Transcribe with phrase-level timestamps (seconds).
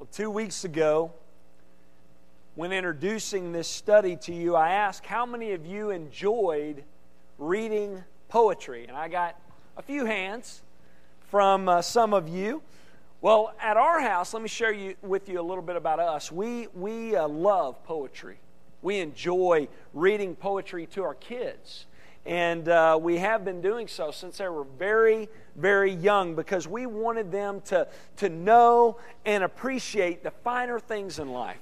[0.00, 1.12] Well, two weeks ago,
[2.54, 6.84] when introducing this study to you, I asked how many of you enjoyed
[7.36, 8.86] reading poetry?
[8.88, 9.38] And I got
[9.76, 10.62] a few hands
[11.28, 12.62] from uh, some of you.
[13.20, 16.32] Well, at our house, let me share you, with you a little bit about us.
[16.32, 18.38] We, we uh, love poetry.
[18.80, 21.84] We enjoy reading poetry to our kids.
[22.26, 26.86] And uh, we have been doing so since they were very, very young because we
[26.86, 31.58] wanted them to, to know and appreciate the finer things in life.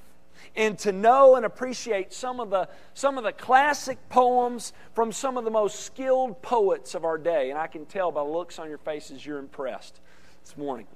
[0.56, 5.36] And to know and appreciate some of the some of the classic poems from some
[5.36, 7.50] of the most skilled poets of our day.
[7.50, 10.00] And i can tell by the looks on your faces you're impressed
[10.44, 10.86] this morning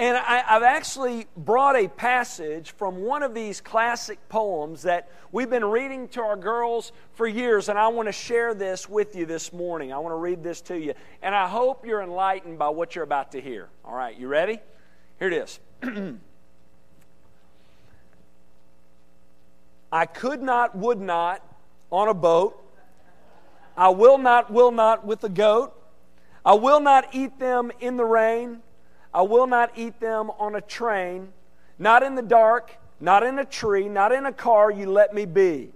[0.00, 5.50] and I, have actually brought a passage from one of these classic poems that we've
[5.50, 9.26] been reading to our girls for years, and I want to share this with you
[9.26, 9.92] this morning.
[9.92, 10.94] I want to read this to you.
[11.20, 13.68] And I hope you're enlightened by what you're about to hear.
[13.84, 14.60] All right, you ready?
[15.18, 15.60] Here it is.
[19.92, 21.44] I could not, would not
[21.92, 22.58] on a boat.
[23.76, 25.74] I will not, will not with a goat.
[26.42, 28.62] I will not eat them in the rain.
[29.12, 31.32] I will not eat them on a train,
[31.78, 35.24] not in the dark, not in a tree, not in a car, you let me
[35.24, 35.70] be.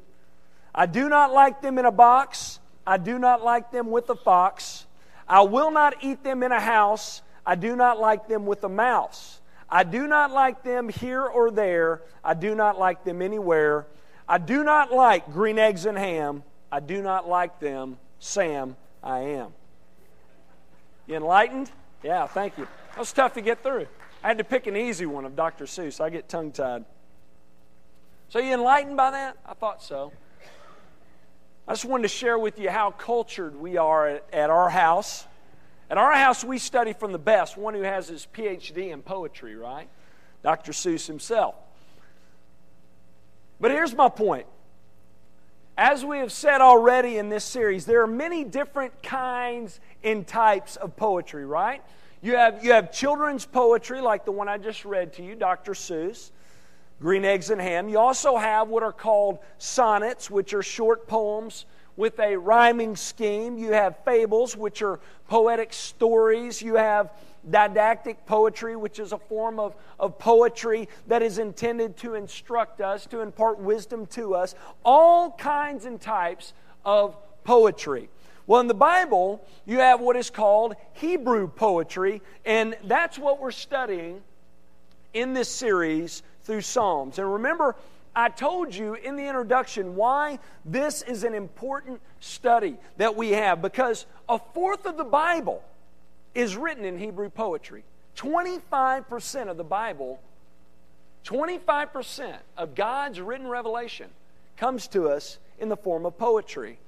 [0.74, 2.60] I do not like them in a box.
[2.86, 4.86] I do not like them with a fox.
[5.28, 7.22] I will not eat them in a house.
[7.46, 9.40] I do not like them with a mouse.
[9.68, 12.02] I do not like them here or there.
[12.22, 13.86] I do not like them anywhere.
[14.28, 16.42] I do not like green eggs and ham.
[16.70, 17.98] I do not like them.
[18.18, 19.52] Sam, I am.
[21.06, 21.70] You enlightened?
[22.02, 22.66] Yeah, thank you.
[22.94, 23.88] That was tough to get through.
[24.22, 25.64] I had to pick an easy one of Dr.
[25.64, 26.00] Seuss.
[26.00, 26.84] I get tongue tied.
[28.28, 29.36] So, you enlightened by that?
[29.44, 30.12] I thought so.
[31.66, 35.26] I just wanted to share with you how cultured we are at, at our house.
[35.90, 39.56] At our house, we study from the best, one who has his PhD in poetry,
[39.56, 39.88] right?
[40.44, 40.70] Dr.
[40.70, 41.56] Seuss himself.
[43.60, 44.46] But here's my point.
[45.76, 50.76] As we have said already in this series, there are many different kinds and types
[50.76, 51.82] of poetry, right?
[52.24, 55.72] You have, you have children's poetry, like the one I just read to you, Dr.
[55.72, 56.30] Seuss,
[56.98, 57.86] Green Eggs and Ham.
[57.86, 63.58] You also have what are called sonnets, which are short poems with a rhyming scheme.
[63.58, 66.62] You have fables, which are poetic stories.
[66.62, 67.12] You have
[67.50, 73.04] didactic poetry, which is a form of, of poetry that is intended to instruct us,
[73.08, 74.54] to impart wisdom to us.
[74.82, 76.54] All kinds and types
[76.86, 78.08] of poetry.
[78.46, 83.50] Well, in the Bible, you have what is called Hebrew poetry, and that's what we're
[83.50, 84.20] studying
[85.14, 87.18] in this series through Psalms.
[87.18, 87.74] And remember,
[88.14, 93.62] I told you in the introduction why this is an important study that we have
[93.62, 95.64] because a fourth of the Bible
[96.34, 97.82] is written in Hebrew poetry.
[98.16, 100.20] 25% of the Bible,
[101.24, 104.10] 25% of God's written revelation
[104.56, 106.78] comes to us in the form of poetry.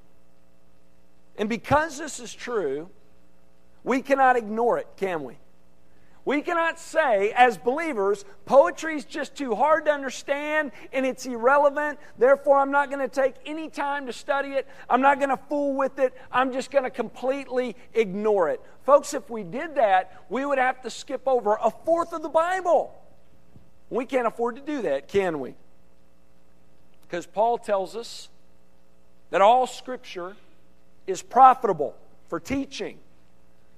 [1.39, 2.89] And because this is true,
[3.85, 5.37] we cannot ignore it, can we?
[6.27, 12.01] We cannot say, as believers, poetry is just too hard to understand and it's irrelevant.
[12.19, 14.67] Therefore, I'm not going to take any time to study it.
[14.91, 16.13] I'm not going to fool with it.
[16.33, 18.61] I'm just going to completely ignore it.
[18.83, 22.29] Folks, if we did that, we would have to skip over a fourth of the
[22.29, 22.93] Bible.
[23.89, 25.55] We can't afford to do that, can we?
[27.03, 28.31] Because Paul tells us
[29.31, 30.35] that all Scripture
[31.07, 31.95] is profitable
[32.29, 32.99] for teaching,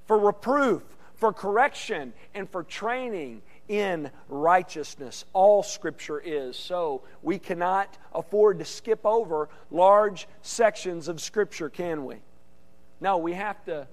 [0.06, 0.82] for reproof,
[1.14, 5.24] for correction, and for training in righteousness.
[5.32, 6.56] All Scripture is.
[6.56, 12.16] So we cannot afford to skip over large sections of Scripture, can we?
[13.00, 13.86] No, we have to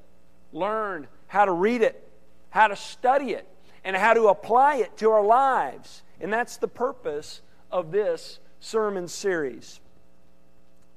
[0.54, 2.08] learn how to read it,
[2.50, 3.48] how to study it,
[3.84, 6.04] and how to apply it to our lives.
[6.22, 7.42] And that's the purpose
[7.72, 9.80] of this sermon series.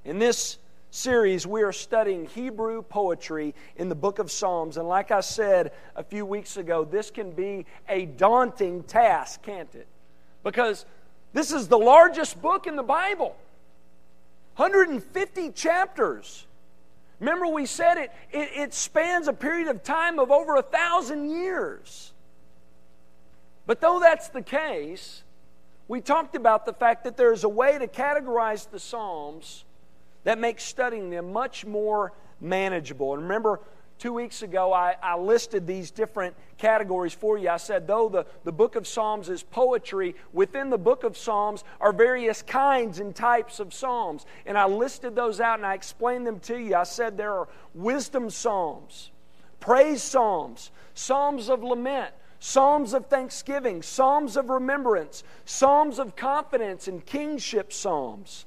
[0.04, 0.59] In this
[0.98, 4.76] series, we are studying Hebrew poetry in the book of Psalms.
[4.76, 9.72] And like I said a few weeks ago, this can be a daunting task, can't
[9.74, 9.86] it?
[10.42, 10.84] Because
[11.33, 13.36] this is the largest book in the Bible
[14.56, 16.45] 150 chapters.
[17.21, 21.30] Remember, we said it, it, it spans a period of time of over a thousand
[21.30, 22.12] years.
[23.66, 25.22] But though that's the case,
[25.86, 29.65] we talked about the fact that there's a way to categorize the Psalms
[30.28, 33.15] that makes studying them much more manageable.
[33.15, 33.60] And remember,
[33.98, 37.48] two weeks ago, I, I, listed these different categories for you.
[37.48, 41.65] I said, though the, the book of Psalms is poetry, within the book of Psalms
[41.80, 44.27] are various kinds and types of Psalms.
[44.45, 46.74] And I listed those out and I explained them to you.
[46.74, 49.10] I said there are wisdom Psalms,
[49.60, 57.07] praise Psalms, Psalms of lament, Psalms of thanksgiving, Psalms of remembrance, Psalms of confidence, and
[57.07, 58.45] kingship Psalms.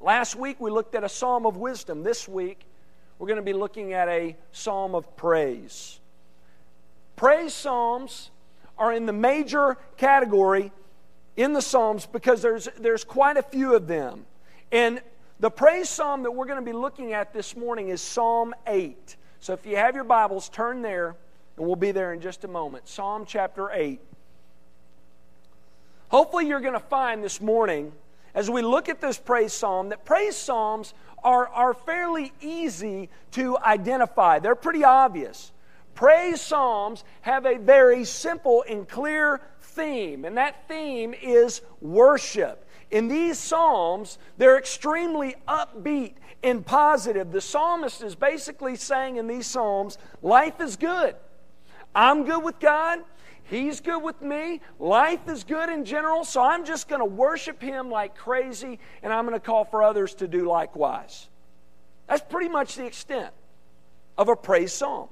[0.00, 2.02] Last week we looked at a Psalm of wisdom.
[2.02, 2.64] This week
[3.18, 5.98] we're going to be looking at a Psalm of praise.
[7.16, 8.30] Praise Psalms
[8.78, 10.72] are in the major category
[11.36, 14.24] in the Psalms because there's, there's quite a few of them.
[14.70, 15.00] And
[15.40, 19.16] the praise psalm that we're going to be looking at this morning is Psalm 8.
[19.40, 21.14] So if you have your Bibles, turn there,
[21.56, 22.88] and we'll be there in just a moment.
[22.88, 24.00] Psalm chapter 8.
[26.08, 27.92] Hopefully, you're going to find this morning,
[28.34, 33.58] as we look at this praise psalm, that praise psalms are, are fairly easy to
[33.58, 34.38] identify.
[34.38, 35.52] They're pretty obvious.
[35.94, 42.64] Praise psalms have a very simple and clear theme, and that theme is worship.
[42.90, 47.32] In these Psalms, they're extremely upbeat and positive.
[47.32, 51.14] The psalmist is basically saying in these Psalms, life is good.
[51.94, 53.00] I'm good with God.
[53.48, 54.60] He's good with me.
[54.78, 59.12] Life is good in general, so I'm just going to worship Him like crazy, and
[59.12, 61.28] I'm going to call for others to do likewise.
[62.06, 63.32] That's pretty much the extent
[64.18, 65.08] of a praise psalm.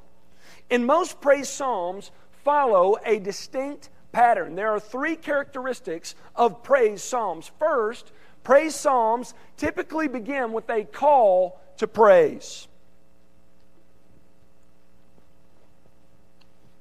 [0.71, 2.11] And most praise psalms
[2.45, 4.55] follow a distinct pattern.
[4.55, 7.51] There are three characteristics of praise psalms.
[7.59, 8.13] First,
[8.45, 12.69] praise psalms typically begin with a call to praise.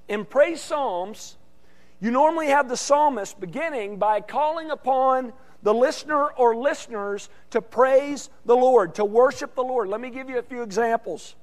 [0.07, 1.37] In praise psalms,
[2.05, 8.29] you normally have the psalmist beginning by calling upon the listener or listeners to praise
[8.45, 9.87] the Lord, to worship the Lord.
[9.87, 11.33] Let me give you a few examples.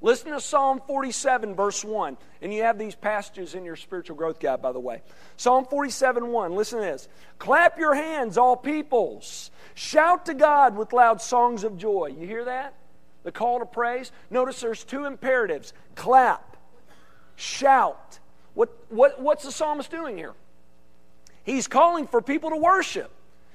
[0.00, 2.16] Listen to Psalm 47, verse 1.
[2.40, 5.02] And you have these passages in your spiritual growth guide, by the way.
[5.36, 6.54] Psalm 47, 1.
[6.54, 7.08] Listen to this.
[7.40, 9.50] Clap your hands, all peoples.
[9.74, 12.14] Shout to God with loud songs of joy.
[12.16, 12.74] You hear that?
[13.24, 14.12] The call to praise.
[14.30, 16.56] Notice there's two imperatives clap,
[17.34, 18.20] shout.
[18.58, 20.34] What, what, what's the psalmist doing here?
[21.44, 23.08] He's calling for people to worship.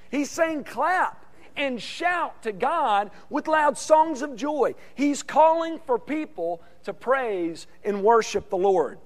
[0.09, 1.25] He's saying, clap
[1.57, 4.75] and shout to God with loud songs of joy.
[4.95, 8.97] He's calling for people to praise and worship the Lord.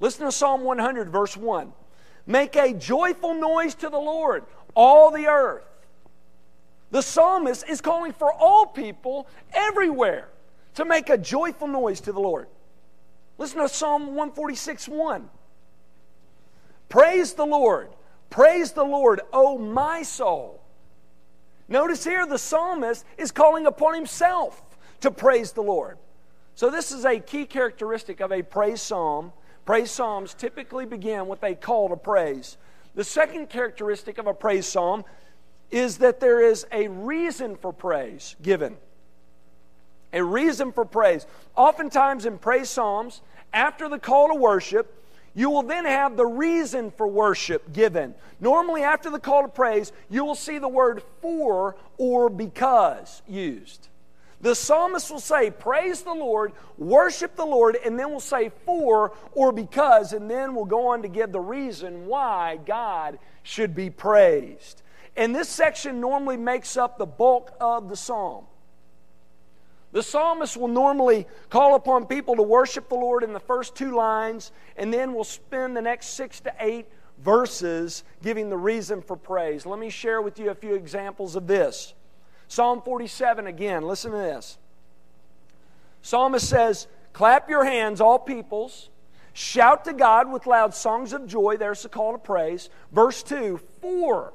[0.00, 1.74] Listen to Psalm 100, verse 1.
[2.26, 4.44] Make a joyful noise to the Lord,
[4.74, 5.66] all the earth.
[6.90, 10.30] The psalmist is calling for all people everywhere
[10.76, 12.48] to make a joyful noise to the Lord.
[13.38, 15.28] Listen to Psalm 146 1.
[16.88, 17.88] Praise the Lord.
[18.30, 20.60] Praise the Lord, O my soul.
[21.68, 24.62] Notice here the psalmist is calling upon himself
[25.00, 25.98] to praise the Lord.
[26.54, 29.32] So, this is a key characteristic of a praise psalm.
[29.64, 32.58] Praise psalms typically begin with a call to praise.
[32.94, 35.04] The second characteristic of a praise psalm
[35.70, 38.76] is that there is a reason for praise given.
[40.14, 41.26] A reason for praise.
[41.56, 43.20] Oftentimes in praise psalms,
[43.52, 48.14] after the call to worship, you will then have the reason for worship given.
[48.40, 53.88] Normally, after the call to praise, you will see the word for or because used.
[54.40, 59.12] The psalmist will say, Praise the Lord, worship the Lord, and then we'll say for
[59.32, 63.90] or because, and then we'll go on to give the reason why God should be
[63.90, 64.82] praised.
[65.16, 68.44] And this section normally makes up the bulk of the psalm.
[69.94, 73.94] The psalmist will normally call upon people to worship the Lord in the first two
[73.94, 76.86] lines, and then will spend the next six to eight
[77.18, 79.64] verses giving the reason for praise.
[79.64, 81.94] Let me share with you a few examples of this.
[82.48, 84.58] Psalm 47 again, listen to this.
[86.02, 88.90] Psalmist says, Clap your hands, all peoples.
[89.32, 91.56] Shout to God with loud songs of joy.
[91.56, 92.68] There's the call to praise.
[92.90, 94.32] Verse 2 For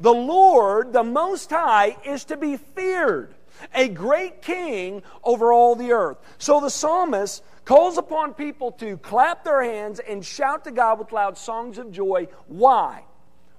[0.00, 3.36] the Lord, the Most High, is to be feared
[3.74, 6.18] a great king over all the earth.
[6.38, 11.12] So the psalmist calls upon people to clap their hands and shout to God with
[11.12, 12.28] loud songs of joy.
[12.46, 13.04] Why?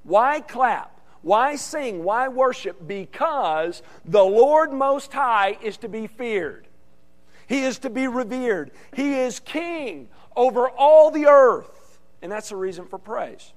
[0.03, 0.99] Why clap?
[1.21, 2.03] Why sing?
[2.03, 2.87] Why worship?
[2.87, 6.67] Because the Lord Most High is to be feared.
[7.47, 8.71] He is to be revered.
[8.93, 11.99] He is king over all the earth.
[12.21, 13.53] And that's the reason for praise.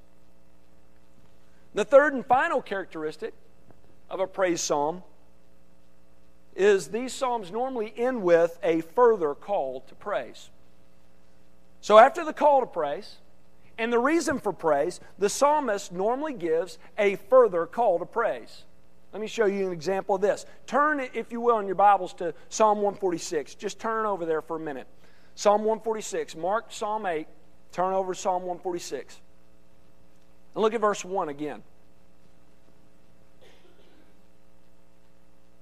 [1.75, 3.35] The third and final characteristic
[4.11, 5.03] of a praise psalm
[6.57, 10.51] is these Psalms normally end with a further call to praise.
[11.81, 13.17] So after the call to praise
[13.77, 18.65] and the reason for praise, the psalmist normally gives a further call to praise.
[19.13, 20.47] Let me show you an example of this.
[20.67, 23.55] Turn, if you will, in your Bibles to Psalm 146.
[23.55, 24.87] Just turn over there for a minute.
[25.35, 26.37] Psalm 146.
[26.37, 27.27] Mark Psalm 8.
[27.71, 29.21] Turn over to Psalm 146.
[30.55, 31.63] And look at verse 1 again.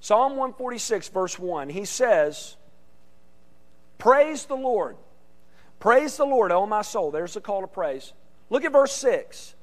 [0.02, 2.56] Psalm 146, verse 1, he says,
[3.98, 4.96] Praise the Lord.
[5.78, 7.12] Praise the Lord, O my soul.
[7.12, 8.12] There's the call to praise.
[8.50, 9.54] Look at verse 6.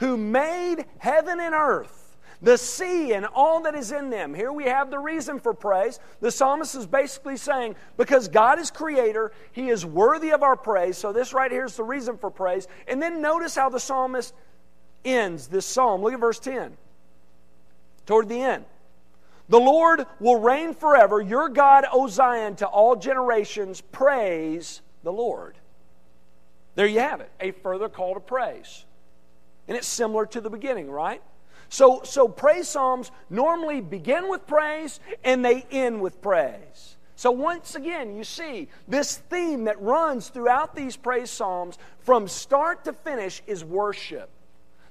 [0.00, 4.34] Who made heaven and earth, the sea and all that is in them.
[4.34, 6.00] Here we have the reason for praise.
[6.20, 10.98] The psalmist is basically saying, because God is creator, he is worthy of our praise.
[10.98, 12.68] So this right here is the reason for praise.
[12.86, 14.34] And then notice how the psalmist
[15.02, 16.02] ends this psalm.
[16.02, 16.76] Look at verse 10.
[18.04, 18.66] Toward the end.
[19.48, 21.20] The Lord will reign forever.
[21.20, 23.80] Your God, O Zion, to all generations.
[23.80, 25.56] Praise the Lord.
[26.74, 28.84] There you have it, a further call to praise.
[29.66, 31.22] And it's similar to the beginning, right?
[31.68, 36.96] So, so praise psalms normally begin with praise and they end with praise.
[37.16, 42.84] So once again, you see this theme that runs throughout these praise psalms from start
[42.84, 44.30] to finish is worship.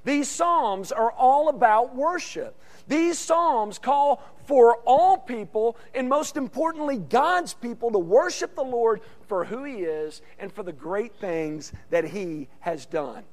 [0.08, 2.56] These psalms are all about worship.
[2.88, 9.02] These psalms call for all people, and most importantly, God's people, to worship the Lord
[9.28, 13.26] for who He is and for the great things that He has done.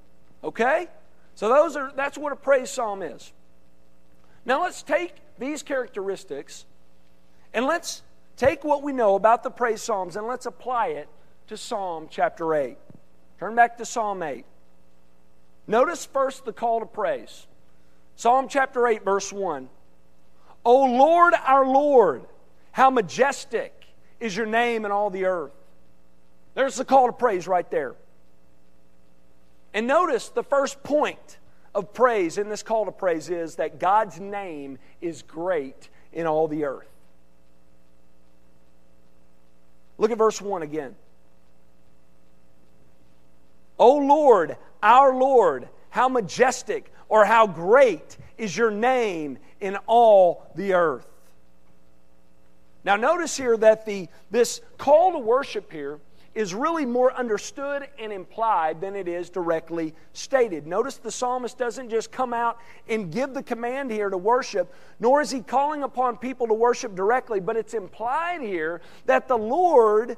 [0.42, 0.88] Okay?
[1.36, 3.32] So those are that's what a praise psalm is.
[4.44, 6.66] Now let's take these characteristics
[7.52, 8.02] and let's
[8.36, 11.08] take what we know about the praise psalms and let's apply it
[11.46, 12.76] to Psalm chapter 8.
[13.38, 14.44] Turn back to Psalm 8.
[15.66, 17.46] Notice first the call to praise.
[18.16, 19.68] Psalm chapter 8, verse 1.
[20.64, 22.24] O Lord, our Lord,
[22.72, 23.72] how majestic
[24.20, 25.52] is your name in all the earth.
[26.54, 27.94] There's the call to praise right there.
[29.72, 31.38] And notice the first point
[31.74, 36.46] of praise in this call to praise is that God's name is great in all
[36.46, 36.88] the earth.
[39.98, 40.94] Look at verse 1 again.
[43.78, 50.74] O Lord, our Lord, how majestic or how great is your name in all the
[50.74, 51.06] earth.
[52.84, 55.98] Now, notice here that the, this call to worship here
[56.34, 60.66] is really more understood and implied than it is directly stated.
[60.66, 65.22] Notice the psalmist doesn't just come out and give the command here to worship, nor
[65.22, 70.16] is he calling upon people to worship directly, but it's implied here that the Lord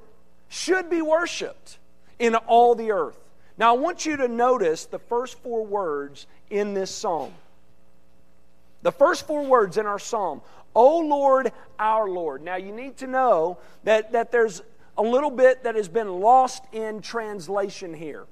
[0.49, 1.79] should be worshiped
[2.19, 3.19] in all the earth.
[3.59, 7.33] Now, I want you to notice the first four words in this psalm.
[8.83, 10.43] The first four words in our psalm,
[10.75, 12.43] O Lord, our Lord.
[12.43, 14.63] Now, you need to know that, that there's
[14.99, 18.27] a little bit that has been lost in translation here.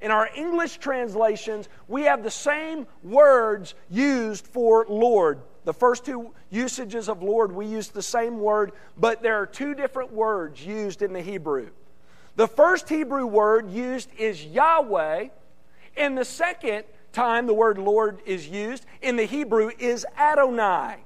[0.00, 5.40] In our English translations, we have the same words used for Lord.
[5.64, 9.74] The first two usages of Lord, we use the same word, but there are two
[9.74, 11.68] different words used in the Hebrew.
[12.40, 15.28] The first Hebrew word used is Yahweh,
[15.94, 21.00] and the second time the word Lord is used in the Hebrew is Adonai.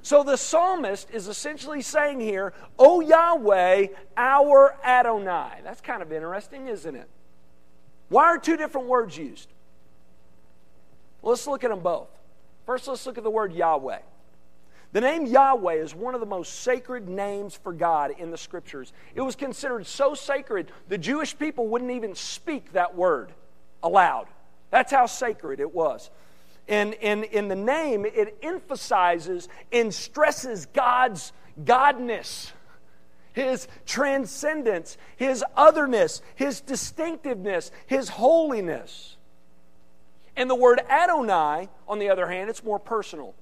[0.00, 5.60] So the psalmist is essentially saying here, O Yahweh, our Adonai.
[5.62, 7.10] That's kind of interesting, isn't it?
[8.08, 9.50] Why are two different words used?
[11.22, 12.08] Let's look at them both.
[12.64, 13.98] First, let's look at the word Yahweh.
[14.96, 18.94] The name Yahweh is one of the most sacred names for God in the scriptures.
[19.14, 23.30] It was considered so sacred, the Jewish people wouldn't even speak that word
[23.82, 24.26] aloud.
[24.70, 26.08] That's how sacred it was.
[26.66, 32.52] And in in the name, it emphasizes and stresses God's godness,
[33.34, 39.18] His transcendence, His otherness, His distinctiveness, His holiness.
[40.36, 43.34] And the word Adonai, on the other hand, it's more personal.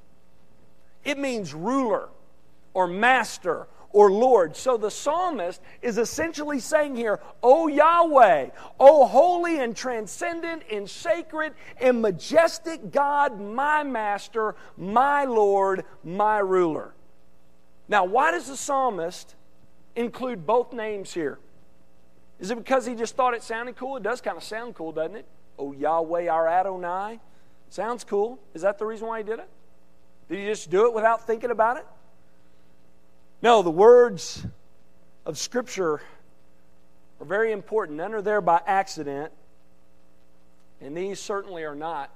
[1.04, 2.08] It means ruler
[2.72, 4.56] or master or Lord.
[4.56, 11.54] So the psalmist is essentially saying here, O Yahweh, O holy and transcendent and sacred
[11.80, 16.92] and majestic God, my master, my Lord, my ruler.
[17.88, 19.36] Now, why does the psalmist
[19.94, 21.38] include both names here?
[22.40, 23.96] Is it because he just thought it sounded cool?
[23.96, 25.26] It does kind of sound cool, doesn't it?
[25.56, 27.20] O Yahweh, our Adonai.
[27.70, 28.40] Sounds cool.
[28.54, 29.48] Is that the reason why he did it?
[30.28, 31.86] Did he just do it without thinking about it?
[33.42, 34.44] No, the words
[35.26, 36.00] of Scripture
[37.20, 37.98] are very important.
[37.98, 39.32] None are there by accident,
[40.80, 42.10] and these certainly are not.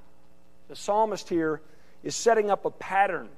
[0.69, 1.61] The psalmist here
[2.03, 3.29] is setting up a pattern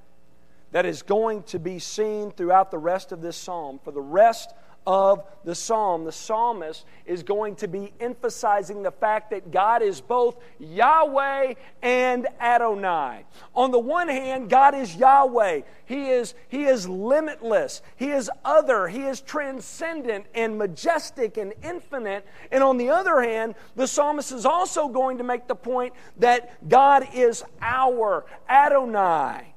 [0.73, 3.81] that is going to be seen throughout the rest of this psalm.
[3.83, 4.53] For the rest
[4.91, 6.03] of the psalm.
[6.03, 12.27] The psalmist is going to be emphasizing the fact that God is both Yahweh and
[12.41, 13.25] Adonai.
[13.55, 15.61] On the one hand, God is Yahweh.
[15.87, 17.83] He is, he is limitless.
[17.95, 18.89] He is other.
[18.89, 22.27] He is transcendent and majestic and infinite.
[22.51, 26.69] And on the other hand, the psalmist is also going to make the point that
[26.69, 29.55] God is our Adonai.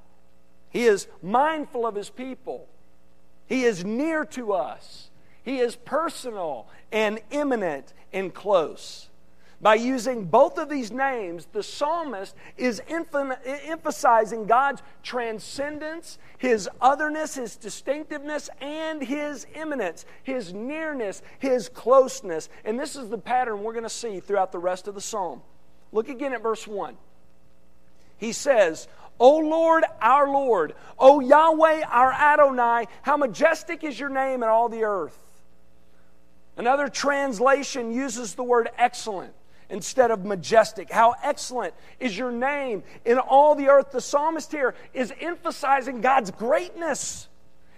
[0.69, 2.67] He is mindful of his people.
[3.47, 5.09] He is near to us.
[5.43, 9.09] He is personal and immanent and close.
[9.61, 17.55] By using both of these names, the psalmist is emphasizing God's transcendence, his otherness, his
[17.55, 22.49] distinctiveness, and his immanence, his nearness, his closeness.
[22.65, 25.41] And this is the pattern we're going to see throughout the rest of the psalm.
[25.93, 26.97] Look again at verse 1.
[28.17, 34.43] He says, O Lord, our Lord, O Yahweh, our Adonai, how majestic is your name
[34.43, 35.17] in all the earth.
[36.57, 39.33] Another translation uses the word excellent
[39.69, 40.91] instead of majestic.
[40.91, 43.91] How excellent is your name in all the earth.
[43.91, 47.27] The psalmist here is emphasizing God's greatness.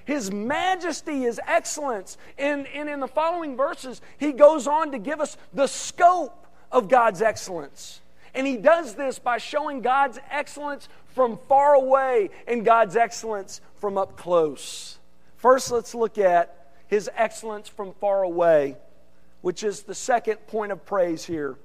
[0.04, 2.18] His majesty, His excellence.
[2.38, 6.90] And, and in the following verses, he goes on to give us the scope of
[6.90, 8.02] God's excellence.
[8.34, 13.98] And he does this by showing God's excellence from far away and God's excellence from
[13.98, 15.00] up close.
[15.38, 18.78] First, let's look at his excellence from far away,
[19.42, 21.56] which is the second point of praise here.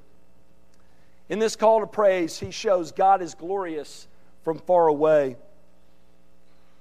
[1.29, 4.09] In this call to praise, he shows God is glorious
[4.43, 5.37] from far away.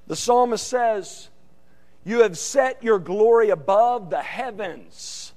[0.07, 1.29] The psalmist says,
[2.03, 5.33] You have set your glory above the heavens.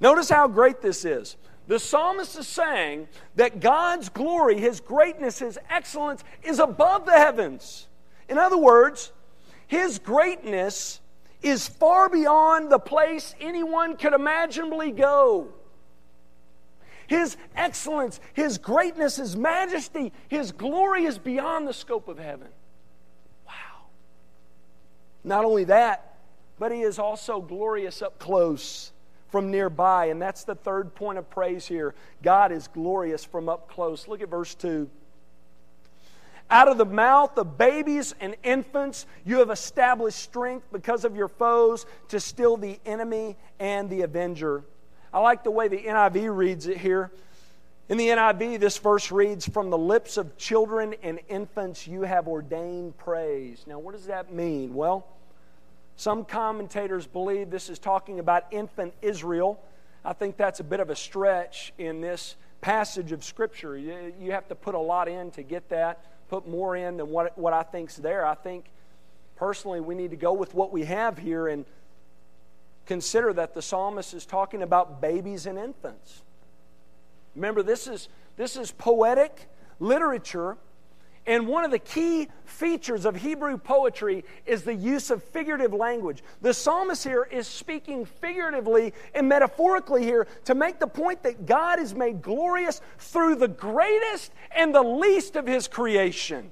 [0.00, 1.36] Notice how great this is.
[1.68, 7.86] The psalmist is saying that God's glory, his greatness, his excellence is above the heavens.
[8.28, 9.12] In other words,
[9.68, 10.99] his greatness
[11.42, 15.48] is far beyond the place anyone could imaginably go.
[17.06, 22.48] His excellence, His greatness, His majesty, His glory is beyond the scope of heaven.
[23.46, 23.86] Wow.
[25.24, 26.18] Not only that,
[26.58, 28.92] but He is also glorious up close
[29.30, 30.06] from nearby.
[30.06, 31.94] And that's the third point of praise here.
[32.22, 34.06] God is glorious from up close.
[34.06, 34.88] Look at verse 2.
[36.50, 41.28] Out of the mouth of babies and infants, you have established strength because of your
[41.28, 44.64] foes to still the enemy and the avenger.
[45.12, 47.12] I like the way the NIV reads it here.
[47.88, 52.28] In the NIV, this verse reads, From the lips of children and infants you have
[52.28, 53.64] ordained praise.
[53.66, 54.74] Now, what does that mean?
[54.74, 55.06] Well,
[55.96, 59.60] some commentators believe this is talking about infant Israel.
[60.04, 63.76] I think that's a bit of a stretch in this passage of Scripture.
[63.76, 67.36] You have to put a lot in to get that, put more in than what,
[67.36, 68.24] what I think's there.
[68.24, 68.66] I think
[69.34, 71.64] personally we need to go with what we have here and
[72.86, 76.22] consider that the psalmist is talking about babies and infants.
[77.34, 79.48] Remember, this is, this is poetic
[79.80, 80.56] literature,
[81.30, 86.24] and one of the key features of Hebrew poetry is the use of figurative language.
[86.40, 91.78] The psalmist here is speaking figuratively and metaphorically here to make the point that God
[91.78, 96.50] is made glorious through the greatest and the least of his creation.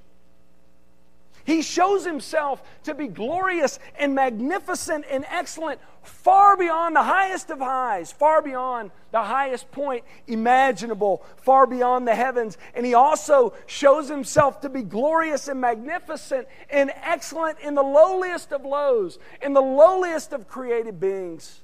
[1.44, 7.58] He shows himself to be glorious and magnificent and excellent, far beyond the highest of
[7.58, 12.58] highs, far beyond the highest point imaginable, far beyond the heavens.
[12.74, 18.52] And he also shows himself to be glorious and magnificent and excellent in the lowliest
[18.52, 21.60] of lows, in the lowliest of created beings.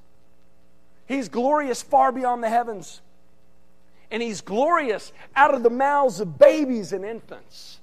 [1.06, 3.02] He's glorious far beyond the heavens.
[4.10, 7.80] And he's glorious out of the mouths of babies and infants.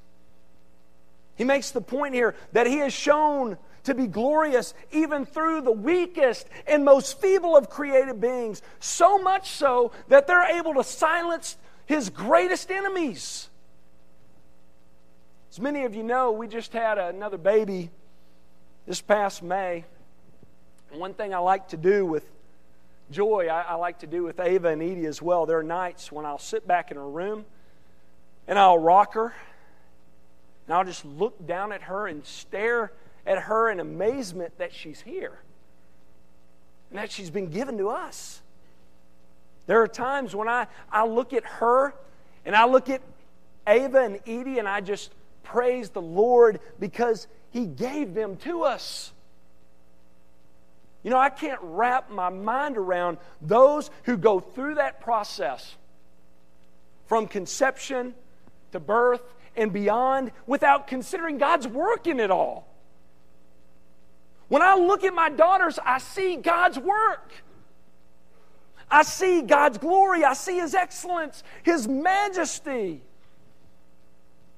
[1.35, 5.71] He makes the point here that he has shown to be glorious even through the
[5.71, 11.57] weakest and most feeble of created beings, so much so that they're able to silence
[11.85, 13.49] his greatest enemies.
[15.51, 17.89] As many of you know, we just had another baby
[18.87, 19.83] this past May.
[20.91, 22.25] one thing I like to do with
[23.11, 25.45] Joy, I, I like to do with Ava and Edie as well.
[25.45, 27.43] There are nights when I'll sit back in her room
[28.47, 29.33] and I'll rock her
[30.65, 32.93] and I'll just look down at her and stare
[33.25, 35.39] at her in amazement that she's here
[36.89, 38.41] and that she's been given to us.
[39.67, 41.93] There are times when I, I look at her
[42.45, 43.01] and I look at
[43.67, 45.11] Ava and Edie and I just
[45.43, 49.13] praise the Lord because He gave them to us.
[51.03, 55.75] You know, I can't wrap my mind around those who go through that process
[57.07, 58.13] from conception
[58.71, 59.21] to birth
[59.55, 62.67] and beyond without considering God's work in it all.
[64.51, 67.31] When I look at my daughters, I see God's work.
[68.91, 70.25] I see God's glory.
[70.25, 73.01] I see His excellence, His majesty.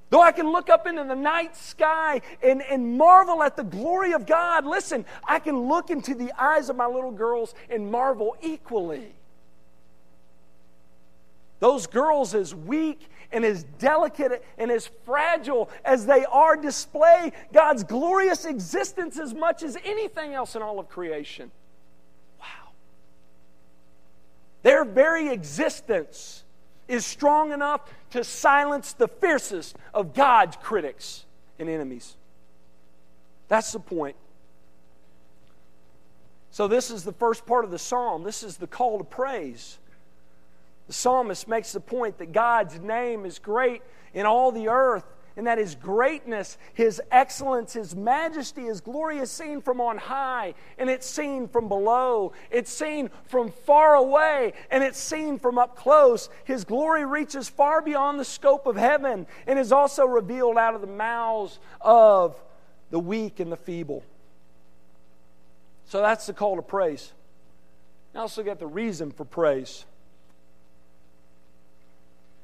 [0.10, 4.14] Though I can look up into the night sky and, and marvel at the glory
[4.14, 8.36] of God, listen, I can look into the eyes of my little girls and marvel
[8.42, 9.14] equally.
[11.60, 17.84] Those girls, as weak and as delicate and as fragile as they are, display God's
[17.84, 21.52] glorious existence as much as anything else in all of creation.
[22.40, 22.72] Wow.
[24.62, 26.44] Their very existence
[26.88, 31.26] is strong enough to silence the fiercest of God's critics
[31.58, 32.16] and enemies.
[33.48, 34.16] That's the point.
[36.52, 38.24] So, this is the first part of the psalm.
[38.24, 39.80] This is the call to praise.
[40.94, 43.82] The psalmist makes the point that God's name is great
[44.14, 45.04] in all the earth
[45.36, 50.54] and that his greatness, his excellence, his majesty, his glory is seen from on high,
[50.78, 55.76] and it's seen from below, it's seen from far away, and it's seen from up
[55.76, 56.30] close.
[56.44, 60.82] His glory reaches far beyond the scope of heaven and is also revealed out of
[60.82, 62.40] the mouths of
[62.92, 64.04] the weak and the feeble.
[65.86, 67.14] So that's the call to praise.
[68.14, 69.86] Now, also get the reason for praise.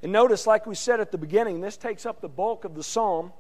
[0.02, 2.84] And notice, like we said at the beginning, this takes up the bulk of the
[2.84, 3.34] psalm.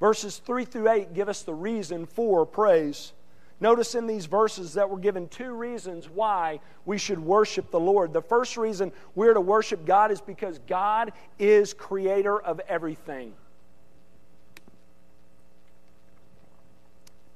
[0.00, 3.12] Verses 3 through 8 give us the reason for praise.
[3.58, 8.12] Notice in these verses that we're given two reasons why we should worship the Lord.
[8.12, 13.32] The first reason we're to worship God is because God is creator of everything.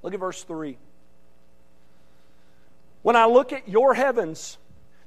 [0.02, 0.76] Look at verse 3.
[3.02, 4.58] When I look at your heavens,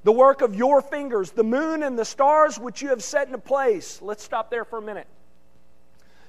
[0.03, 3.37] the work of your fingers, the moon and the stars which you have set into
[3.37, 4.01] place.
[4.01, 5.07] Let's stop there for a minute.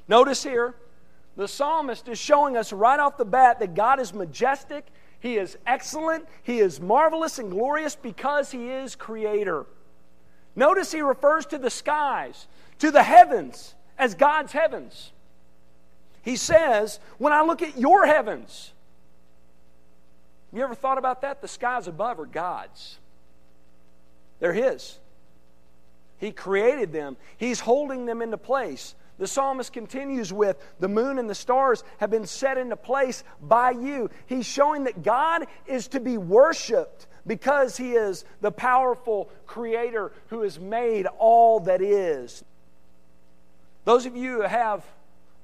[0.07, 0.75] Notice here,
[1.37, 4.87] the psalmist is showing us right off the bat that God is majestic,
[5.19, 9.67] He is excellent, He is marvelous and glorious because He is creator.
[10.57, 12.47] Notice he refers to the skies,
[12.79, 15.13] to the heavens, as God's heavens.
[16.23, 18.73] He says, When I look at your heavens,
[20.53, 21.43] you ever thought about that?
[21.43, 22.99] The skies above are God's.
[24.41, 24.99] They're His.
[26.19, 28.95] He created them, He's holding them into place.
[29.19, 33.71] The psalmist continues with, The moon and the stars have been set into place by
[33.71, 34.11] you.
[34.27, 40.43] He's showing that God is to be worshiped because He is the powerful Creator who
[40.43, 42.43] has made all that is.
[43.85, 44.85] Those of you who have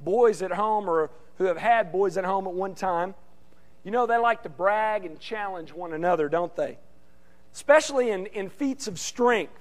[0.00, 3.14] boys at home or who have had boys at home at one time,
[3.84, 6.78] you know they like to brag and challenge one another, don't they?
[7.54, 9.52] Especially in, in feats of strength.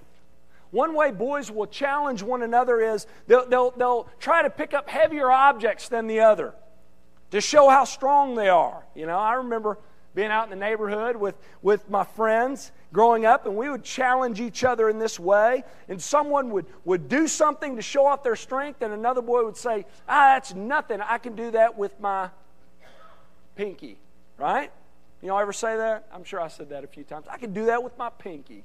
[0.72, 4.90] One way boys will challenge one another is they'll, they'll, they'll try to pick up
[4.90, 6.54] heavier objects than the other
[7.32, 8.84] to show how strong they are.
[8.96, 9.80] You know, I remember
[10.16, 14.40] being out in the neighborhood with, with my friends growing up, and we would challenge
[14.40, 15.64] each other in this way.
[15.88, 19.58] And someone would, would do something to show off their strength, and another boy would
[19.58, 21.02] say, Ah, that's nothing.
[21.02, 22.30] I can do that with my
[23.56, 23.98] pinky,
[24.38, 24.72] right?
[25.22, 26.08] You know, ever say that?
[26.14, 27.26] I'm sure I said that a few times.
[27.30, 28.64] I can do that with my pinky.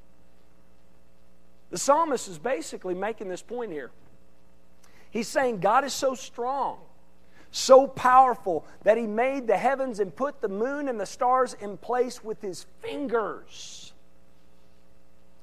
[1.71, 3.91] The psalmist is basically making this point here.
[5.11, 6.79] He's saying God is so strong,
[7.51, 11.77] so powerful, that He made the heavens and put the moon and the stars in
[11.77, 13.93] place with His fingers.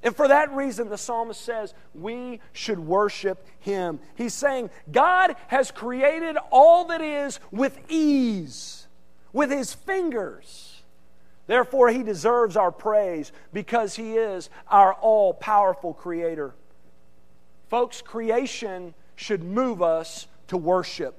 [0.02, 4.00] And for that reason, the psalmist says we should worship him.
[4.16, 8.88] He's saying God has created all that is with ease,
[9.32, 10.71] with his fingers.
[11.52, 16.54] Therefore, he deserves our praise because he is our all powerful creator.
[17.68, 21.14] Folks, creation should move us to worship.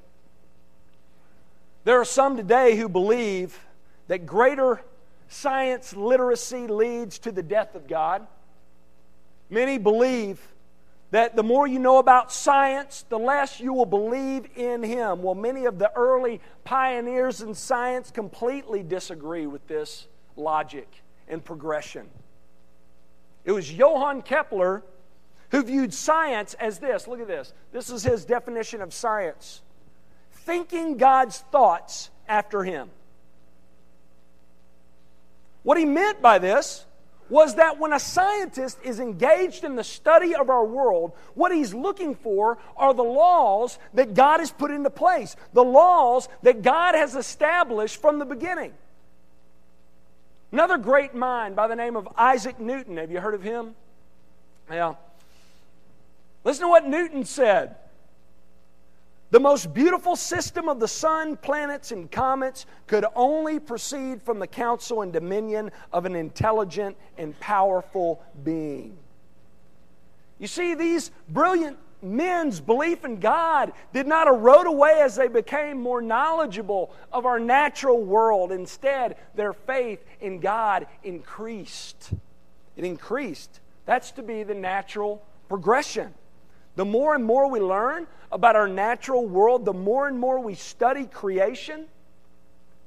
[1.84, 3.60] There are some today who believe
[4.08, 4.82] that greater
[5.28, 8.26] science literacy leads to the death of God.
[9.52, 10.42] Many believe
[11.12, 15.22] that the more you know about science, the less you will believe in Him.
[15.22, 20.88] Well, many of the early pioneers in science completely disagree with this logic
[21.28, 22.08] and progression.
[23.46, 24.84] It was Johann Kepler
[25.52, 27.08] who viewed science as this.
[27.08, 27.54] Look at this.
[27.72, 29.62] This is his definition of science
[30.46, 32.90] thinking God's thoughts after him.
[35.64, 36.86] What he meant by this
[37.30, 41.74] was that when a scientist is engaged in the study of our world, what he's
[41.74, 46.96] looking for are the laws that God has put into place, the laws that God
[46.96, 48.74] has established from the beginning.
[50.54, 52.98] Another great mind by the name of Isaac Newton.
[52.98, 53.74] Have you heard of him?
[54.70, 54.94] Yeah.
[56.44, 57.76] Listen to what Newton said.
[59.32, 64.46] The most beautiful system of the sun, planets, and comets could only proceed from the
[64.46, 68.96] counsel and dominion of an intelligent and powerful being.
[70.38, 75.82] You see, these brilliant men's belief in God did not erode away as they became
[75.82, 78.52] more knowledgeable of our natural world.
[78.52, 82.12] Instead, their faith in God increased.
[82.76, 83.60] It increased.
[83.86, 86.14] That's to be the natural progression.
[86.76, 90.56] The more and more we learn about our natural world, the more and more we
[90.56, 91.86] study creation,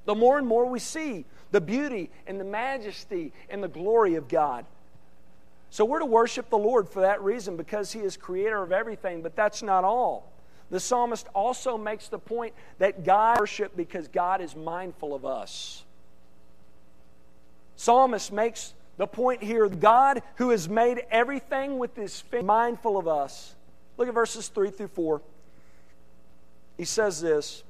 [0.04, 4.28] the more and more we see the beauty and the majesty and the glory of
[4.28, 4.66] God.
[5.70, 9.22] So we're to worship the Lord for that reason because He is creator of everything,
[9.22, 10.32] but that's not all.
[10.70, 15.84] The psalmist also makes the point that God worship because God is mindful of us.
[17.76, 23.06] Psalmist makes the point here God who has made everything with his finger mindful of
[23.06, 23.54] us.
[23.96, 25.22] Look at verses 3 through 4.
[26.78, 27.62] He says this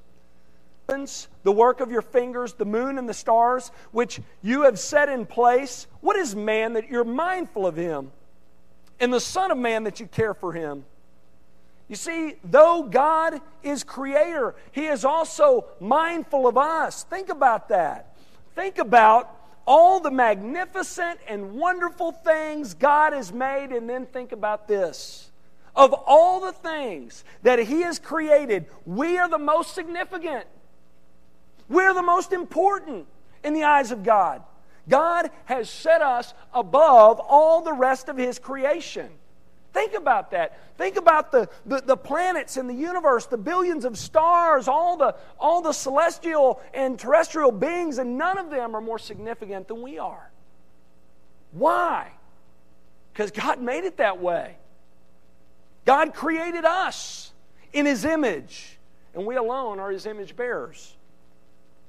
[0.86, 5.26] the work of your fingers, the moon and the stars, which you have set in
[5.26, 5.86] place.
[6.00, 8.12] What is man that you're mindful of him?
[9.00, 10.84] And the Son of Man that you care for him?
[11.88, 17.04] You see, though God is creator, he is also mindful of us.
[17.04, 18.16] Think about that.
[18.54, 19.30] Think about
[19.66, 25.30] all the magnificent and wonderful things God has made, and then think about this.
[25.74, 30.46] Of all the things that He has created, we are the most significant.
[31.68, 33.06] We're the most important
[33.42, 34.42] in the eyes of God.
[34.88, 39.08] God has set us above all the rest of His creation.
[39.72, 40.58] Think about that.
[40.78, 45.14] Think about the, the, the, planets in the universe, the billions of stars, all the,
[45.38, 49.98] all the celestial and terrestrial beings, and none of them are more significant than we
[49.98, 50.30] are.
[51.52, 52.10] Why?
[53.12, 54.56] Because God made it that way.
[55.84, 57.32] God created us
[57.72, 58.78] in His image,
[59.14, 60.96] and we alone are His image bearers.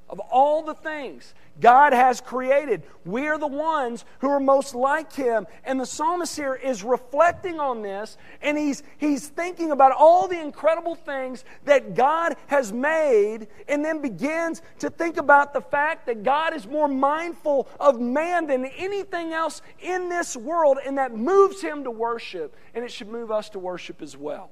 [0.09, 5.11] Of all the things God has created, we are the ones who are most like
[5.11, 5.47] Him.
[5.65, 10.39] And the psalmist here is reflecting on this, and he's, he's thinking about all the
[10.39, 16.23] incredible things that God has made, and then begins to think about the fact that
[16.23, 21.61] God is more mindful of man than anything else in this world, and that moves
[21.61, 24.51] him to worship, and it should move us to worship as well.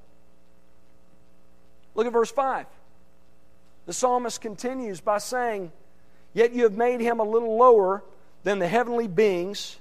[1.94, 2.66] Look at verse 5.
[3.86, 5.72] The psalmist continues by saying,
[6.34, 8.04] Yet you have made him a little lower
[8.42, 9.78] than the heavenly beings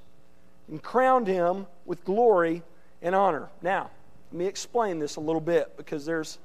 [0.70, 2.64] and crowned him with glory
[3.02, 3.50] and honor.
[3.62, 3.90] Now,
[4.32, 6.38] let me explain this a little bit because there's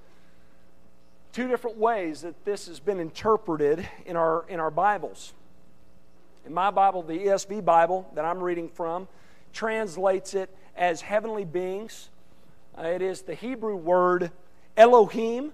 [1.33, 5.33] two different ways that this has been interpreted in our, in our Bibles.
[6.45, 9.07] In my Bible, the ESV Bible that I'm reading from,
[9.53, 12.09] translates it as heavenly beings.
[12.77, 14.31] Uh, it is the Hebrew word
[14.77, 15.53] Elohim,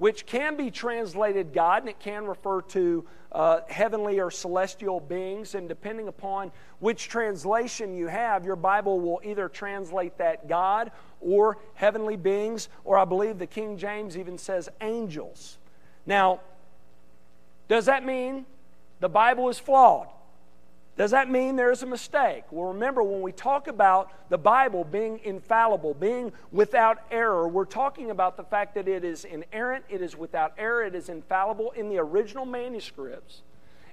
[0.00, 5.54] which can be translated God, and it can refer to uh, heavenly or celestial beings.
[5.54, 11.58] And depending upon which translation you have, your Bible will either translate that God or
[11.74, 15.58] heavenly beings, or I believe the King James even says angels.
[16.06, 16.40] Now,
[17.68, 18.46] does that mean
[19.00, 20.08] the Bible is flawed?
[21.00, 22.44] Does that mean there's a mistake?
[22.50, 28.10] Well, remember, when we talk about the Bible being infallible, being without error, we're talking
[28.10, 31.88] about the fact that it is inerrant, it is without error, it is infallible in
[31.88, 33.40] the original manuscripts.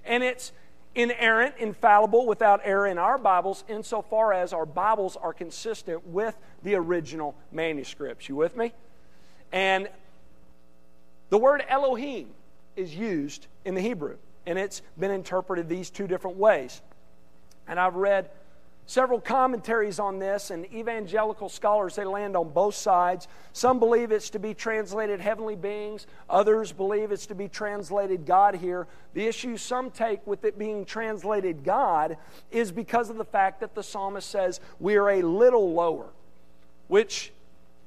[0.04, 0.52] And it's
[0.96, 6.76] inerrant, infallible, without error in our Bibles, insofar as our Bibles are consistent with the
[6.76, 8.28] original manuscripts.
[8.28, 8.74] You with me?
[9.54, 9.88] And
[11.30, 12.32] the word Elohim
[12.76, 16.82] is used in the Hebrew, and it's been interpreted these two different ways.
[17.68, 18.30] And I've read
[18.88, 23.28] several commentaries on this, and evangelical scholars, they land on both sides.
[23.52, 28.56] Some believe it's to be translated heavenly beings, others believe it's to be translated God
[28.56, 28.88] here.
[29.14, 32.18] The issue some take with it being translated God
[32.50, 36.08] is because of the fact that the psalmist says we are a little lower,
[36.88, 37.34] which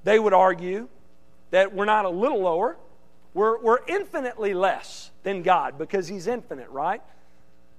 [0.05, 0.89] they would argue
[1.51, 2.77] that we're not a little lower,
[3.33, 7.03] we're, we're infinitely less than God because He's infinite, right?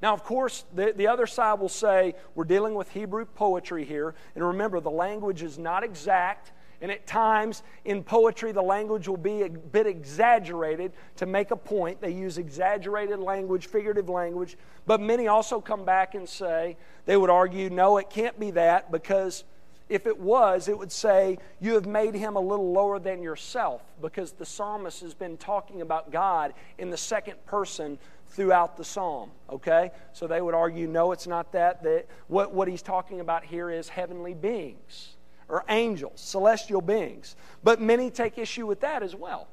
[0.02, 4.16] Now, of course, the, the other side will say we're dealing with Hebrew poetry here.
[4.36, 6.52] And remember, the language is not exact.
[6.82, 11.56] And at times in poetry, the language will be a bit exaggerated to make a
[11.56, 12.02] point.
[12.02, 14.58] They use exaggerated language, figurative language.
[14.88, 18.92] But many also come back and say, they would argue, no, it can't be that
[18.92, 19.44] because
[19.92, 23.84] if it was, it would say, You have made him a little lower than yourself
[24.02, 28.00] because the psalmist has been talking about God in the second person
[28.32, 29.32] throughout the psalm.
[29.50, 29.92] Okay?
[30.14, 31.84] So they would argue, no, it's not that.
[31.84, 35.16] that what, what he's talking about here is heavenly beings
[35.48, 37.36] or angels, celestial beings.
[37.64, 39.48] But many take issue with that as well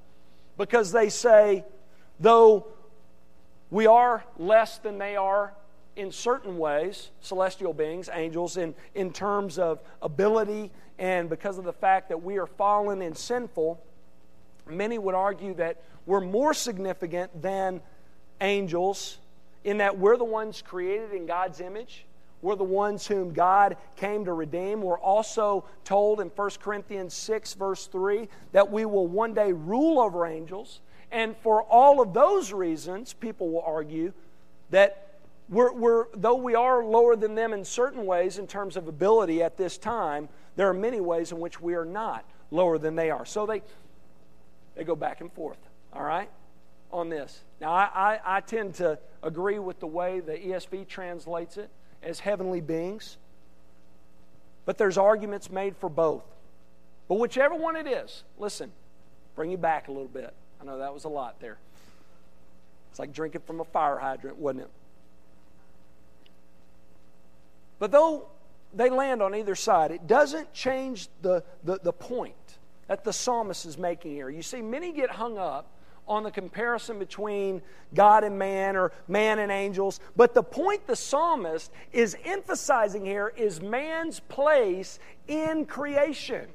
[0.56, 1.64] because they say,
[2.20, 2.66] though
[3.70, 5.52] we are less than they are
[5.96, 11.72] in certain ways, celestial beings, angels, in, in terms of ability and because of the
[11.72, 13.80] fact that we are fallen and sinful,
[14.68, 17.80] many would argue that we're more significant than
[18.40, 19.18] angels
[19.64, 22.04] in that we're the ones created in God's image.
[22.40, 24.80] We're the ones whom God came to redeem.
[24.80, 30.00] We're also told in 1 Corinthians 6, verse 3, that we will one day rule
[30.00, 30.80] over angels.
[31.10, 34.12] And for all of those reasons, people will argue
[34.70, 35.08] that
[35.48, 39.42] we're, we're, though we are lower than them in certain ways in terms of ability
[39.42, 43.10] at this time, there are many ways in which we are not lower than they
[43.10, 43.24] are.
[43.24, 43.62] So they,
[44.76, 45.58] they go back and forth,
[45.92, 46.28] all right,
[46.90, 47.44] on this.
[47.60, 51.70] Now, I, I, I tend to agree with the way the ESV translates it
[52.02, 53.16] as heavenly beings,
[54.64, 56.24] but there's arguments made for both.
[57.08, 58.70] But whichever one it is, listen,
[59.34, 60.32] bring you back a little bit.
[60.60, 61.58] I know that was a lot there.
[62.90, 64.70] It's like drinking from a fire hydrant, wasn't it?
[67.78, 68.28] But though
[68.74, 72.34] they land on either side, it doesn't change the, the, the point
[72.88, 74.28] that the psalmist is making here.
[74.28, 75.70] You see, many get hung up
[76.08, 77.62] on the comparison between
[77.94, 83.32] God and man or man and angels, but the point the psalmist is emphasizing here
[83.36, 86.48] is man's place in creation.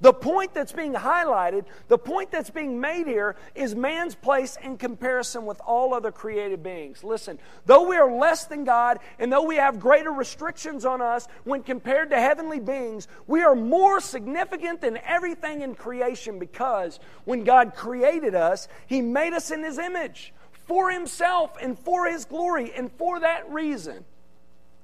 [0.00, 4.76] The point that's being highlighted, the point that's being made here, is man's place in
[4.76, 7.02] comparison with all other created beings.
[7.02, 11.26] Listen, though we are less than God, and though we have greater restrictions on us
[11.42, 17.42] when compared to heavenly beings, we are more significant than everything in creation because when
[17.42, 22.72] God created us, He made us in His image for Himself and for His glory.
[22.72, 24.04] And for that reason,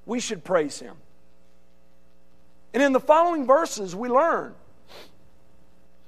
[0.05, 0.97] we should praise Him.
[2.73, 4.53] And in the following verses, we learn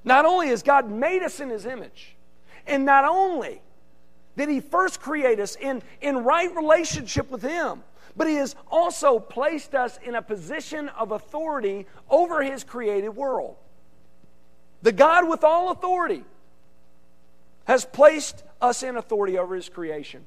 [0.08, 2.16] not only has God made us in His image,
[2.66, 3.62] and not only
[4.36, 7.84] did He first create us in, in right relationship with Him,
[8.16, 13.58] but He has also placed us in a position of authority over His created world.
[14.82, 16.24] The God with all authority
[17.66, 20.26] has placed us in authority over His creation.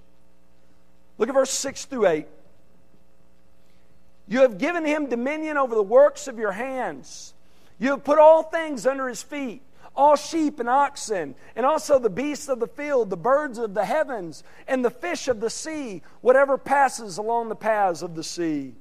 [1.16, 2.26] Look at verse 6 through 8.
[4.28, 7.34] You have given him dominion over the works of your hands.
[7.78, 9.60] You have put all things under his feet
[9.96, 13.84] all sheep and oxen, and also the beasts of the field, the birds of the
[13.84, 18.74] heavens, and the fish of the sea, whatever passes along the paths of the sea.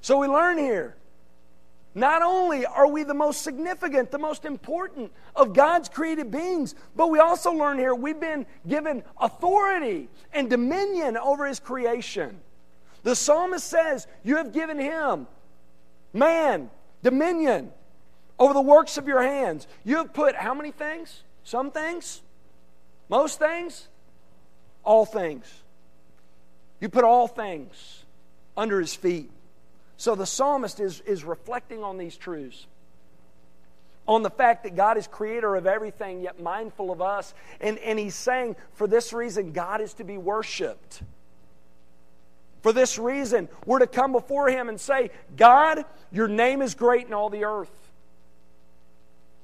[0.00, 0.96] So we learn here
[1.94, 7.10] not only are we the most significant, the most important of God's created beings, but
[7.10, 12.40] we also learn here we've been given authority and dominion over His creation.
[13.02, 15.26] The psalmist says, You have given him,
[16.12, 16.70] man,
[17.02, 17.72] dominion
[18.38, 19.66] over the works of your hands.
[19.84, 21.22] You have put how many things?
[21.44, 22.22] Some things?
[23.08, 23.88] Most things?
[24.84, 25.46] All things.
[26.80, 28.04] You put all things
[28.56, 29.30] under his feet.
[29.96, 32.66] So the psalmist is, is reflecting on these truths.
[34.08, 37.34] On the fact that God is creator of everything, yet mindful of us.
[37.60, 41.02] And, and he's saying, for this reason, God is to be worshiped.
[42.62, 47.06] For this reason, we're to come before him and say, God, your name is great
[47.06, 47.70] in all the earth.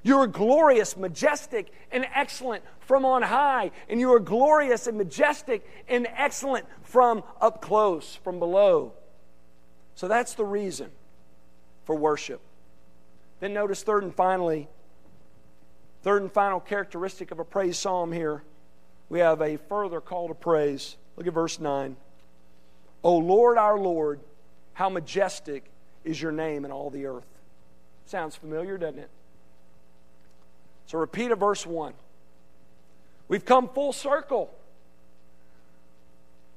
[0.01, 5.65] You are glorious, majestic, and excellent from on high, and you are glorious and majestic
[5.87, 8.93] and excellent from up close, from below.
[9.95, 10.89] So that's the reason
[11.85, 12.41] for worship.
[13.41, 14.69] Then notice, third and finally,
[16.03, 18.43] third and final characteristic of a praise psalm here,
[19.09, 20.95] we have a further call to praise.
[21.17, 21.97] Look at verse 9.
[23.03, 24.19] O Lord, our Lord,
[24.73, 25.65] how majestic
[26.03, 27.27] is your name in all the earth.
[28.05, 29.09] Sounds familiar, doesn't it?
[30.89, 31.93] So repeat of verse 1.
[33.27, 34.49] We've come full circle.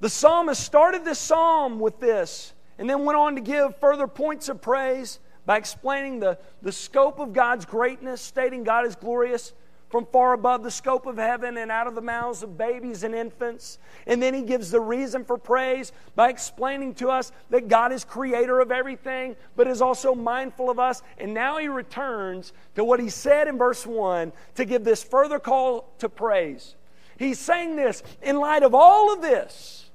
[0.01, 4.49] The psalmist started this psalm with this and then went on to give further points
[4.49, 9.53] of praise by explaining the, the scope of God's greatness, stating God is glorious,
[9.92, 13.14] from far above the scope of heaven and out of the mouths of babies and
[13.14, 13.78] infants.
[14.07, 18.02] And then he gives the reason for praise by explaining to us that God is
[18.02, 21.02] creator of everything, but is also mindful of us.
[21.18, 25.38] And now he returns to what he said in verse 1 to give this further
[25.38, 26.74] call to praise.
[27.18, 29.90] He's saying this in light of all of this.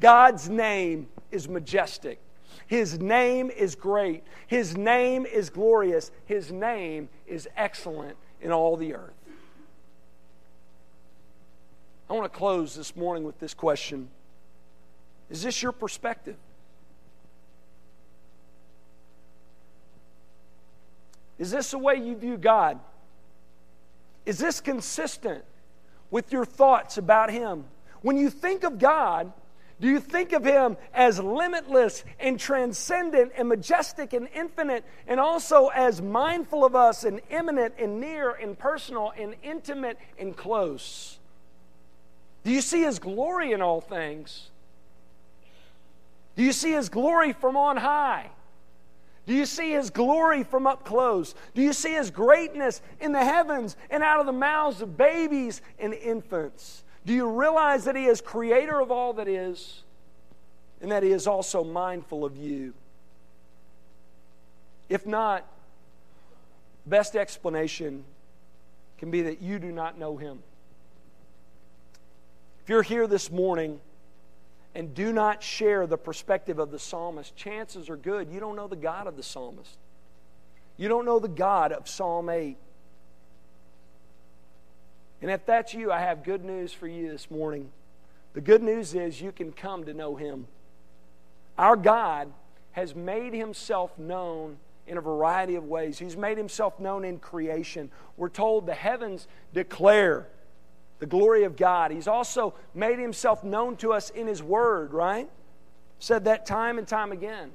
[0.00, 2.20] God's name is majestic.
[2.66, 4.24] His name is great.
[4.46, 6.10] His name is glorious.
[6.24, 9.14] His name is excellent in all the earth.
[12.08, 14.08] I want to close this morning with this question
[15.30, 16.36] Is this your perspective?
[21.38, 22.78] Is this the way you view God?
[24.26, 25.42] Is this consistent
[26.10, 27.64] with your thoughts about Him?
[28.02, 29.32] When you think of God,
[29.80, 35.68] do you think of Him as limitless and transcendent and majestic and infinite, and also
[35.68, 41.18] as mindful of us and immanent and near and personal and intimate and close?
[42.44, 44.50] Do you see His glory in all things?
[46.36, 48.30] Do you see His glory from on high?
[49.26, 51.34] Do you see His glory from up close?
[51.54, 55.62] Do you see His greatness in the heavens and out of the mouths of babies
[55.78, 56.84] and infants?
[57.06, 59.82] Do you realize that He is creator of all that is?
[60.80, 62.72] and that He is also mindful of you.
[64.88, 65.46] If not,
[66.86, 68.04] best explanation
[68.98, 70.40] can be that you do not know Him.
[72.62, 73.80] If you're here this morning
[74.74, 78.68] and do not share the perspective of the psalmist, chances are good you don't know
[78.68, 79.76] the God of the psalmist.
[80.76, 82.56] You don't know the God of Psalm 8.
[85.22, 87.70] And if that's you, I have good news for you this morning.
[88.32, 90.46] The good news is you can come to know Him.
[91.58, 92.32] Our God
[92.72, 94.56] has made Himself known
[94.86, 95.98] in a variety of ways.
[95.98, 97.90] He's made Himself known in creation.
[98.16, 100.26] We're told the heavens declare
[101.00, 101.90] the glory of God.
[101.90, 105.28] He's also made Himself known to us in His Word, right?
[105.98, 107.50] Said that time and time again.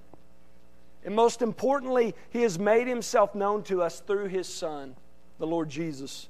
[1.03, 4.95] And most importantly, He has made Himself known to us through His Son,
[5.39, 6.27] the Lord Jesus.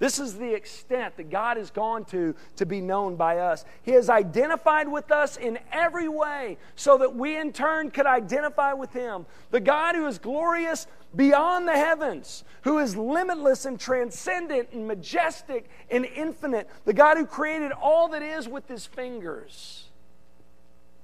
[0.00, 3.66] This is the extent that God has gone to to be known by us.
[3.82, 8.72] He has identified with us in every way so that we in turn could identify
[8.72, 9.26] with Him.
[9.50, 15.68] The God who is glorious beyond the heavens, who is limitless and transcendent and majestic
[15.90, 19.84] and infinite, the God who created all that is with His fingers,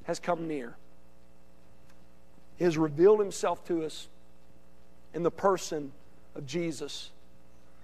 [0.04, 0.74] has come near.
[2.56, 4.08] He has revealed Himself to us
[5.12, 5.92] in the person
[6.34, 7.10] of Jesus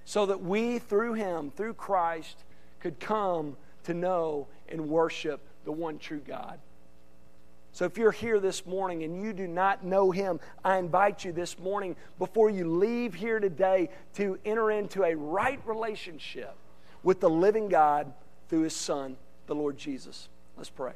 [0.04, 2.44] so that we, through him, through Christ,
[2.80, 6.58] could come to know and worship the one true God.
[7.72, 11.32] So if you're here this morning and you do not know him, I invite you
[11.32, 16.54] this morning, before you leave here today, to enter into a right relationship
[17.02, 18.12] with the living God
[18.48, 20.28] through his Son, the Lord Jesus.
[20.56, 20.92] Let's pray.